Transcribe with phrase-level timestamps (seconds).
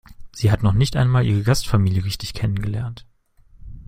[0.31, 3.05] Sie hat noch nicht einmal ihre Gastfamilie richtig kennengelernt.